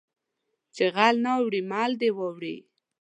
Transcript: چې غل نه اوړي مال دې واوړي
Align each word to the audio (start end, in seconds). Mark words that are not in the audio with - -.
چې 0.75 0.83
غل 0.95 1.15
نه 1.25 1.31
اوړي 1.39 1.61
مال 1.71 1.91
دې 2.01 2.09
واوړي 2.17 2.55